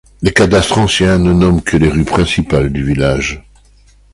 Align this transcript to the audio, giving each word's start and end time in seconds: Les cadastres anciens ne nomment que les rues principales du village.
Les 0.23 0.33
cadastres 0.33 0.79
anciens 0.79 1.19
ne 1.19 1.31
nomment 1.31 1.61
que 1.61 1.77
les 1.77 1.87
rues 1.87 2.05
principales 2.05 2.73
du 2.73 2.83
village. 2.83 3.43